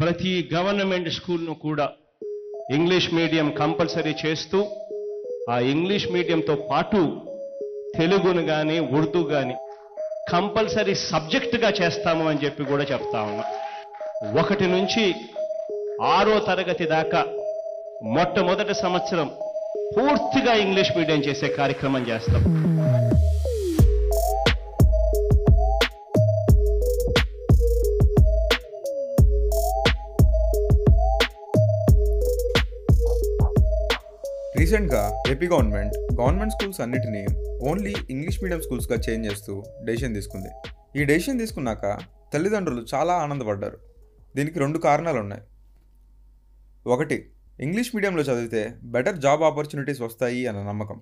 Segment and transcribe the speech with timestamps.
[0.00, 1.86] ప్రతి గవర్నమెంట్ స్కూల్ను కూడా
[2.74, 4.58] English medium compulsory చేస్తూ
[5.50, 7.00] ఆ ఇంగ్లీష్ మీడియంతో పాటు
[7.96, 9.54] తెలుగును కానీ ఉర్దూ కానీ
[10.32, 13.44] కంపల్సరీ సబ్జెక్టుగా చేస్తాము అని చెప్పి కూడా చెప్తా ఉన్నా.
[14.40, 15.04] ఒకటి నుంచి
[16.02, 17.26] ఆరో తరగతి దాకా
[18.14, 19.28] మొట్టమొదటి సంవత్సరం
[19.96, 22.42] పూర్తిగా ఇంగ్లీష్ మీడియం చేసే కార్యక్రమం చేస్తాం.
[34.68, 37.26] రీసెంట్గా ఏపీ గవర్నమెంట్ గవర్నమెంట్ స్కూల్స్ అన్నిటినీ
[37.68, 40.50] ఓన్లీ ఇంగ్లీష్ మీడియం స్కూల్స్గా చేంజ్ చేస్తూ డెసిషన్ తీసుకుంది.
[41.00, 41.98] ఈ డెసిషన్ తీసుకున్నాక
[42.34, 43.78] తల్లిదండ్రులు చాలా ఆనందపడ్డారు.
[44.36, 45.42] దీనికి రెండు కారణాలు ఉన్నాయి.
[46.86, 51.00] ఒకటి ఇంగ్లీష్ మీడియంలో చదివితే బెటర్ జాబ్ ఆపర్చునిటీస్ వస్తాయి అన్న నమ్మకం.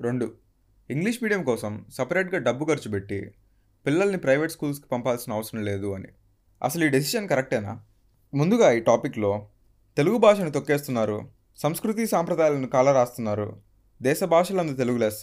[0.00, 0.34] రెండు
[0.90, 3.32] ఇంగ్లీష్ మీడియం కోసం సపరేట్గా డబ్బు ఖర్చు పెట్టి
[3.86, 6.08] పిల్లల్ని ప్రైవేట్ స్కూల్స్కి పంపాల్సిన అవసరం లేదు అని.
[6.62, 7.80] అసలు ఈ డెసిషన్ కరెక్టేనా
[8.34, 9.48] ముందుగా ఈ టాపిక్లో
[9.96, 13.62] తెలుగు భాషను తొక్కేస్తున్నారు సంస్కృతి సాంప్రదాయాలను కాలరాస్తున్నారు
[14.02, 15.22] దేశ భాషలందు తెలుగు లెస్స.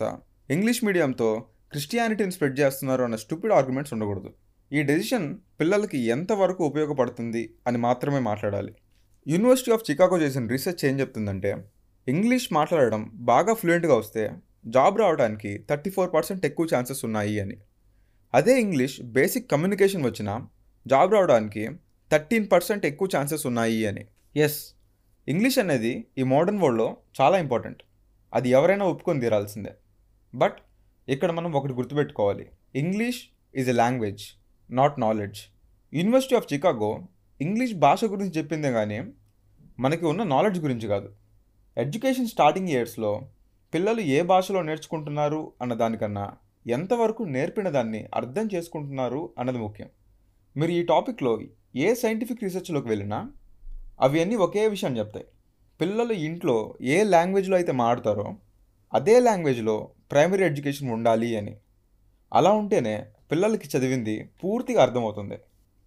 [0.50, 4.34] ఇంగ్లీష్ మీడియంతో క్రిస్టియానిటీని స్ప్రెడ్ చేస్తున్నారు అన్న స్టూపిడ్ ఆర్గ్యుమెంట్స్ ఉండకూడదు.
[4.74, 8.76] ఈ డెసిషన్ పిల్లలకి ఎంతవరకు ఉపయోగపడుతుంది అని మాత్రమే మాట్లాడాలి.
[9.28, 11.66] యూనివర్సిటీ ఆఫ్ చికాగో చేసిన రీసెర్చ్ ఏం చెప్తుందంటే
[12.08, 14.32] ఇంగ్లీష్ మాట్లాడడం బాగా ఫ్లూయెంట్గా వస్తే
[14.68, 17.58] జాబ్ రావడానికి థర్టీ ఫోర్ పర్సెంట్ ఎక్కువ ఛాన్సెస్ ఉన్నాయి అని.
[18.34, 20.48] అదే ఇంగ్లీష్ బేసిక్ కమ్యూనికేషన్ వచ్చినా
[20.88, 21.70] జాబ్ రావడానికి
[22.12, 24.06] థర్టీన్ పర్సెంట్ ఎక్కువ ఛాన్సెస్ ఉన్నాయి అని.
[24.36, 24.77] ఎస్.
[25.32, 27.82] ఇంగ్లీష్ అనేది ఈ మోడర్న్ వరల్డ్లో చాలా ఇంపార్టెంట్
[28.34, 29.74] అది ఎవరైనా ఒప్పుకొని తీరాల్సిందే.
[30.36, 30.58] బట్
[31.08, 32.46] ఇక్కడ మనం ఒకటి గుర్తుపెట్టుకోవాలి.
[32.76, 33.20] English
[33.56, 34.24] is a language
[34.70, 35.40] not knowledge
[35.94, 36.92] university of Chicago
[37.42, 39.00] English భాష గురించి చెప్పిందే కానీ
[39.80, 41.10] మనకి ఉన్న నాలెడ్జ్ గురించి కాదు.
[41.78, 43.12] ఎడ్యుకేషన్ స్టార్టింగ్ ఇయర్స్లో
[43.74, 46.26] పిల్లలు ఏ భాషలో నేర్చుకుంటున్నారు అన్న దానికన్నా
[46.68, 49.90] ఎంతవరకు నేర్పిన దాన్ని అర్థం చేసుకుంటున్నారు అన్నది ముఖ్యం.
[50.58, 51.34] మీరు ఈ టాపిక్లో
[51.76, 53.20] ఏ సైంటిఫిక్ రీసెర్చ్లోకి వెళ్ళినా
[54.00, 55.26] అవి అన్నీ ఒకే విషయం చెప్తాయి.
[55.82, 58.36] పిల్లలు ఇంట్లో ఏ లాంగ్వేజ్లో అయితే మాడతారో
[58.94, 61.58] అదే లాంగ్వేజ్లో ప్రైమరీ ఎడ్యుకేషన్ ఉండాలి అని.
[62.34, 65.38] అలా ఉంటేనే పిల్లలకి చదివింది పూర్తిగా అర్థమవుతుంది.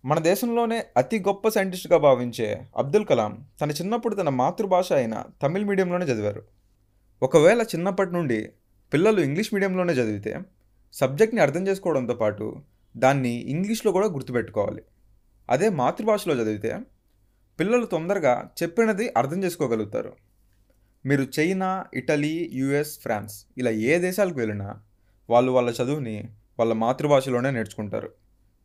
[0.04, 6.06] మన దేశంలోనే అతి గొప్ప సైంటిస్ట్గా భావించే అబ్దుల్ కలాం తన చిన్నప్పుడు తన మాతృభాష అయిన తమిళ్ మీడియంలోనే
[6.06, 6.42] చదివారు.
[7.22, 8.48] ఒకవేళ చిన్నప్పటి నుండి
[8.92, 10.40] పిల్లలు ఇంగ్లీష్ మీడియంలోనే చదివితే
[10.92, 12.56] సబ్జెక్ట్ని అర్థం చేసుకోవడంతో పాటు
[12.96, 14.82] దాన్ని ఇంగ్లీష్లో కూడా గుర్తుపెట్టుకోవాలి.
[15.50, 16.78] అదే మాతృభాషలో చదివితే
[17.60, 20.12] పిల్లలు తొందరగా చెప్పినది అర్థం చేసుకోగలుగుతారు.
[21.06, 24.80] మీరు చైనా ఇటలీ యుఎస్ ఫ్రాన్స్ ఇలా ఏ దేశాలకు వెళ్ళినా
[25.30, 26.28] వాళ్ళు వాళ్ళ చదువుని
[26.58, 28.10] వాళ్ళ మాతృభాషలోనే నేర్చుకుంటారు.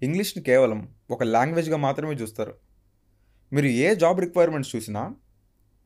[0.01, 2.53] ఇంగ్లీష్ని కేవలం ఒక లాంగ్వేజ్గా మాత్రమే చూస్తారు.
[3.53, 5.13] మీరు ఏ జాబ్ రిక్వైర్మెంట్స్ చూసినా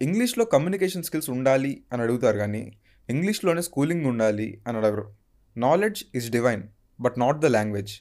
[0.01, 2.73] ఇంగ్లీష్లో కమ్యూనికేషన్ స్కిల్స్ ఉండాలి అని అడుగుతారు కానీ
[3.09, 5.15] ఇంగ్లీష్లోనే స్కూలింగ్ ఉండాలి అని అడగరు.
[5.57, 6.63] Knowledge is divine
[6.99, 7.91] but not the language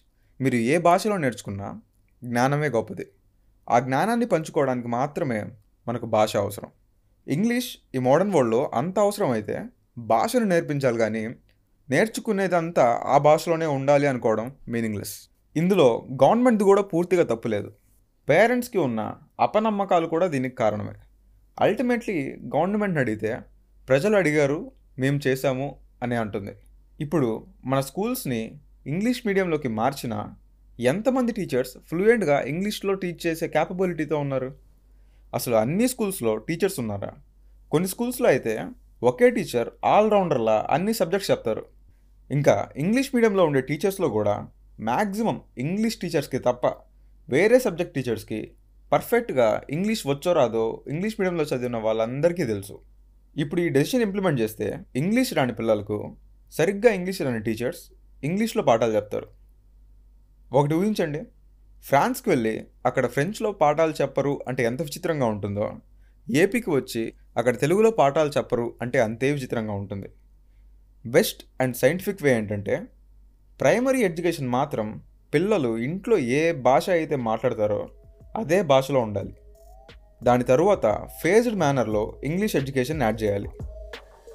[0.41, 1.80] మీరు ఏ భాషలో నేర్చుకున్నా
[2.24, 3.06] జ్ఞానమే గొప్పది.
[3.68, 5.44] ఆ జ్ఞానాన్ని పంచుకోవడానికి మాత్రమే
[5.88, 6.70] మనకు భాష అవసరం.
[7.28, 9.64] ఇంగ్లీష్ ఈ మోడర్న్ వరల్డ్లో అంత అవసరం అయితే
[9.98, 11.28] భాషను నేర్పించాలి కానీ
[11.90, 15.28] నేర్చుకునేదంతా ఆ భాషలోనే ఉండాలి అనుకోవడం మీనింగ్లెస్.
[15.56, 17.72] ఇందులో గవర్నమెంట్ది కూడా పూర్తిగా తప్పులేదు
[18.28, 20.92] పేరెంట్స్కి ఉన్న అపనమ్మకాలు కూడా దీనికి కారణమే.
[21.60, 23.38] అల్టిమేట్లీ గవర్నమెంట్ని అడిగితే
[23.88, 26.52] ప్రజలు అడిగారు మేము చేశాము అని అంటుంది.
[27.00, 30.34] ఇప్పుడు మన స్కూల్స్ని ఇంగ్లీష్ మీడియంలోకి మార్చినా
[30.81, 34.55] ఎంతమంది టీచర్స్ ఫ్లూయెంట్గా ఇంగ్లీష్లో టీచ్ చేసే క్యాపబిలిటీతో ఉన్నారు?
[35.34, 37.12] అసలు అన్ని స్కూల్స్లో టీచర్స్ ఉన్నారా?
[37.71, 38.66] కొన్ని స్కూల్స్లో అయితే
[39.03, 41.66] ఒకే టీచర్ ఆల్రౌండర్లా అన్ని సబ్జెక్ట్స్ చెప్తారు.
[42.31, 44.49] ఇంకా ఇంగ్లీష్ మీడియంలో ఉండే టీచర్స్లో కూడా
[44.81, 46.66] మ్యాక్సిమం ఇంగ్లీష్ టీచర్స్కి తప్ప
[47.28, 48.53] వేరే సబ్జెక్ట్ టీచర్స్కి
[48.93, 52.78] పర్ఫెక్ట్గా ఇంగ్లీష్ వచ్చో రాదో ఇంగ్లీష్ మీడియంలో చదివిన వాళ్ళందరికీ తెలుసు.
[53.37, 56.16] ఇప్పుడు ఈ డెసిషన్ ఇంప్లిమెంట్ చేస్తే ఇంగ్లీష్ రాని పిల్లలకు
[56.53, 57.83] సరిగ్గా ఇంగ్లీష్ రాని టీచర్స్
[58.25, 59.38] ఇంగ్లీష్లో పాఠాలు చెప్తారు.
[60.53, 61.22] ఒకటి ఊహించండి.
[61.82, 65.72] ఫ్రాన్స్కి వెళ్ళి అక్కడ ఫ్రెంచ్లో పాఠాలు చెప్పరు అంటే ఎంత విచిత్రంగా ఉంటుందో.
[66.31, 70.09] ఏపీకి వచ్చి అక్కడ తెలుగులో పాఠాలు చెప్పరు అంటే అంతే విచిత్రంగా ఉంటుంది.
[71.06, 72.82] బెస్ట్ అండ్ సైంటిఫిక్ వే ఏంటంటే
[73.60, 75.03] ప్రైమరీ ఎడ్యుకేషన్ మాత్రం
[75.34, 77.88] పిల్లలు ఇంట్లో ఏ భాష అయితే మాట్లాడతారో
[78.36, 79.36] అదే భాషలో ఉండాలి.
[80.22, 83.48] దాని తరువాత ఫేజ్డ్ మేనర్లో ఇంగ్లీష్ ఎడ్యుకేషన్ యాడ్ చేయాలి.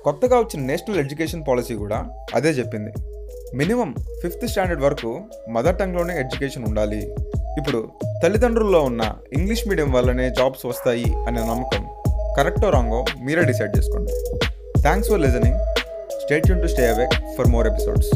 [0.04, 2.92] కొత్తగా వచ్చిన నేషనల్ ఎడ్యుకేషన్ పాలసీ కూడా అదే చెప్పింది.
[3.56, 5.10] మినిమం ఫిఫ్త్ స్టాండర్డ్ వరకు
[5.50, 7.02] మదర్ టంగ్లోనే ఎడ్యుకేషన్ ఉండాలి.
[7.58, 7.92] ఇప్పుడు
[8.24, 11.84] తల్లిదండ్రుల్లో ఉన్న ఇంగ్లీష్ మీడియం వల్లనే జాబ్స్ వస్తాయి అనే నమ్మకం
[12.38, 14.14] కరెక్టో రాంగో మీరే డిసైడ్ చేసుకోండి.
[14.82, 15.60] Thanks for listening.
[16.24, 18.12] State Yoon to stay awake for more episodes.